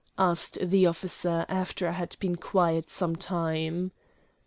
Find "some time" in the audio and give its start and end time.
2.89-3.91